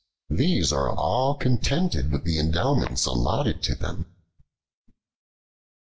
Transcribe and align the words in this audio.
These 0.31 0.73
are 0.73 0.89
all 0.89 1.35
contented 1.35 2.11
with 2.11 2.23
the 2.23 2.39
endowments 2.39 3.05
allotted 3.05 3.61
to 3.61 3.75
them." 3.75 4.07